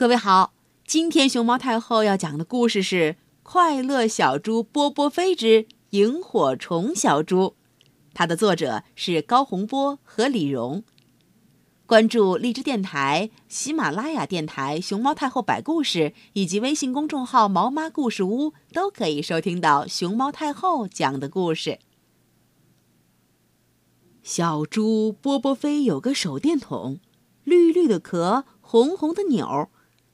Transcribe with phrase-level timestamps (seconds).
[0.00, 0.54] 各位好，
[0.86, 3.12] 今天熊猫太后要讲的故事是
[3.42, 7.36] 《快乐小猪波波飞之萤火虫小猪》，
[8.14, 10.82] 它的作者是高洪波和李荣。
[11.84, 21.78] 关注荔枝电台、喜马拉雅电台、熊猫太后摆故事以及微信公众号“毛妈故事屋”，都可以收听到熊猫太后讲的故事。
[24.22, 27.00] 小猪波波飞有个手电筒，
[27.44, 29.68] 绿绿的壳，红红的钮。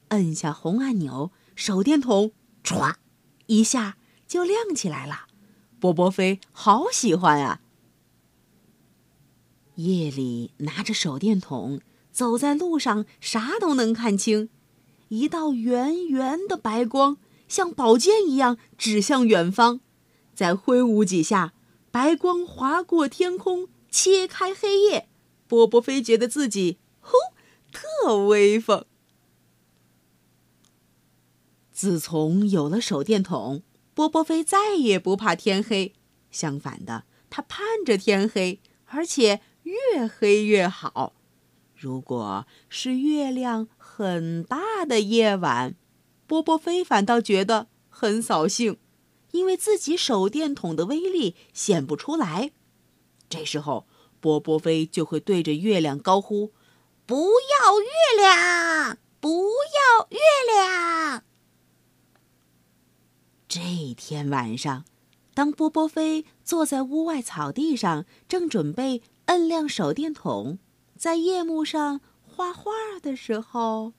[0.09, 2.95] 摁下红按钮，手电筒唰
[3.47, 5.27] 一下就亮起来了。
[5.78, 7.60] 波波飞好喜欢啊！
[9.77, 11.80] 夜里拿着手电筒
[12.11, 14.48] 走在路上，啥都能看清。
[15.09, 19.80] 一道圆圆的白光像宝剑一样指向远方，
[20.34, 21.52] 再挥舞几下，
[21.91, 25.09] 白光划过天空，切开黑夜。
[25.47, 27.12] 波波飞觉得自己呼
[27.70, 28.86] 特威风。
[31.77, 35.92] 自从有了手电筒，波波飞再也不怕天黑。
[36.30, 41.12] 相反的，他盼着天黑，而且越黑越好。
[41.74, 45.74] 如果是月亮很大的夜晚，
[46.27, 48.78] 波波飞反倒觉得很扫兴，
[49.33, 52.52] 因为自己手电筒的威力显不出来。
[53.28, 53.86] 这时候，
[54.20, 56.55] 波波飞就会对着月亮高呼
[57.05, 59.42] ：“不要月亮，不
[60.00, 60.18] 要月
[60.55, 61.22] 亮！”
[63.48, 64.84] 这天晚上，
[65.34, 70.60] 当波波飞坐在屋外草地上，正准备摁亮手电筒，
[70.96, 72.70] 在夜幕上画画
[73.02, 73.94] 的时候，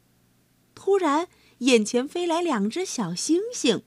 [0.73, 3.83] 突然眼前飞来两只小星星。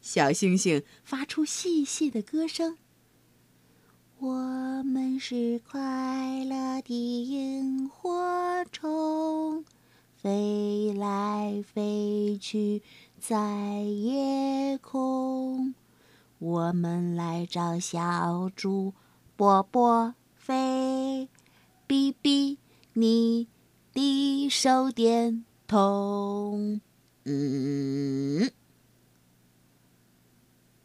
[0.00, 2.78] 小星星发出细细的歌声
[4.20, 4.28] ：“我
[4.84, 9.64] 们是快乐的萤火虫，
[10.14, 12.80] 飞来飞去。”
[13.24, 15.76] 在夜空，
[16.40, 18.94] 我们来找小猪
[19.36, 21.28] 波波飞，
[21.86, 22.58] 比比
[22.94, 23.46] 你
[23.94, 26.80] 的手电筒。
[27.22, 28.50] 嗯，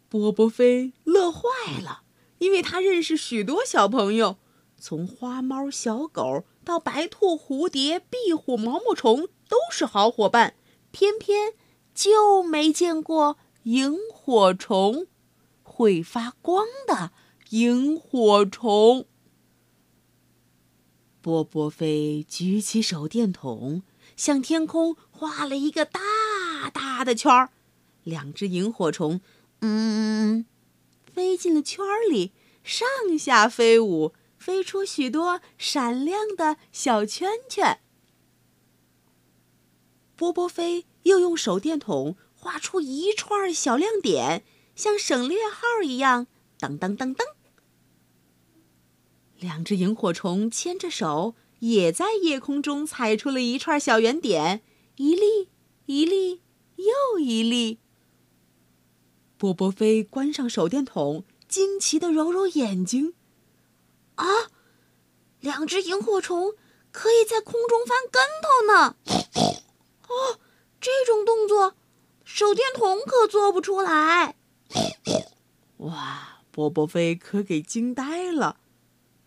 [0.08, 1.42] 波波飞乐坏
[1.82, 2.04] 了，
[2.38, 4.38] 因为他认识许多小朋友，
[4.78, 10.54] 从花猫、小狗到白兔、蝴蝶、壁虎、毛毛虫，都是好伙伴。
[10.92, 11.54] 偏偏。
[11.98, 15.08] 就没见过萤火虫，
[15.64, 17.12] 会发光的
[17.50, 19.08] 萤火虫。
[21.22, 23.82] 波波飞举起手电筒，
[24.16, 26.00] 向天空画了一个大
[26.72, 27.50] 大的圈儿。
[28.04, 29.20] 两只萤火虫，
[29.62, 30.46] 嗯，
[31.12, 32.32] 飞进了圈儿里，
[32.64, 32.88] 上
[33.18, 37.80] 下飞舞，飞出许多闪亮的小圈圈。
[40.16, 40.86] 波波飞。
[41.08, 44.44] 又用手电筒画出一串小亮点，
[44.76, 46.28] 像省略号一样，
[46.60, 47.24] 噔噔噔噔。
[49.40, 54.62] 两只萤火虫牵着手，也在夜空中踩出了一串小圆点，
[54.98, 55.50] 一粒
[55.86, 56.42] 一粒
[56.76, 57.80] 又一粒。
[59.38, 63.14] 波波飞关上手电筒，惊奇的揉揉眼睛
[64.16, 64.26] ：“啊，
[65.40, 66.54] 两只萤火虫
[66.92, 68.96] 可以在空中翻跟头呢！”
[70.10, 70.40] 哦。
[70.88, 71.76] 这种动作，
[72.24, 74.38] 手电筒可做不出来。
[75.80, 78.58] 哇，波波飞可给惊呆了，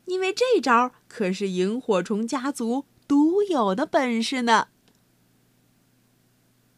[0.07, 4.69] 因为这招可是萤火虫家族独有的本事呢。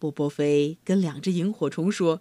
[0.00, 2.20] 波波飞跟两只萤火虫说：“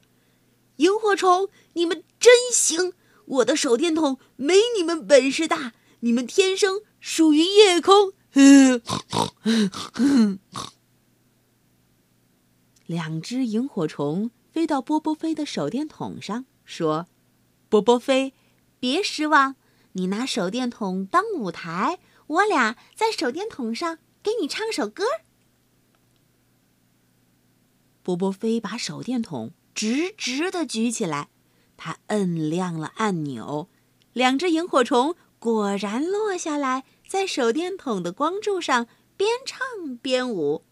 [0.77, 2.93] 萤火虫，你们真行！
[3.25, 8.13] 我的手电筒没你们本事大，你们天生属于夜空。
[12.91, 17.07] ”两只萤火虫飞到波波飞的手电筒上，说
[17.69, 18.33] ：“波波飞，
[18.81, 19.55] 别失望，
[19.93, 25.05] 你拿手电筒当舞台，我俩在手电筒上给你唱首歌。”
[28.03, 31.29] 波波飞把手电筒直直的举起来，
[31.77, 33.69] 他摁亮了按钮，
[34.11, 40.65] 两只萤火虫果然落下来，在手电筒的光柱上边唱边舞。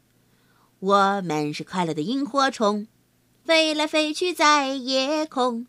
[0.80, 2.88] 我们是快乐的萤火虫，
[3.44, 5.68] 飞来飞去在夜空。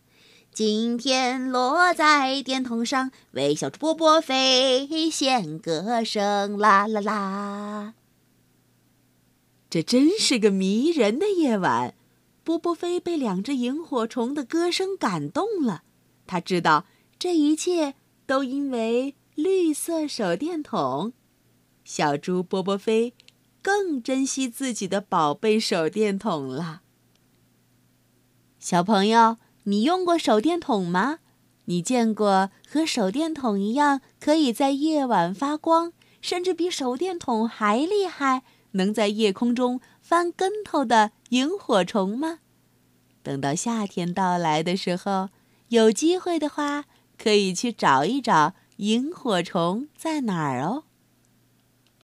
[0.52, 7.94] 今天落在电筒上，为小猪波波飞献歌声，啦啦啦！
[9.68, 11.94] 这真是个迷人的夜晚。
[12.44, 15.82] 波波飞被两只萤火虫的歌声感动了，
[16.28, 16.86] 他知道
[17.18, 17.94] 这一切
[18.26, 21.12] 都因为绿色手电筒。
[21.84, 23.12] 小猪波波飞。
[23.62, 26.82] 更珍惜自己的宝贝手电筒了。
[28.58, 31.20] 小朋友，你用过手电筒吗？
[31.66, 38.42] 你见过和手电筒一样可以在夜晚发光，甚至比手电筒还厉害，
[38.72, 42.40] 能在夜空中翻跟头的萤火虫吗？
[43.22, 45.28] 等到夏天到来的时候，
[45.68, 46.86] 有机会的话，
[47.16, 50.84] 可以去找一找萤火虫在哪儿哦。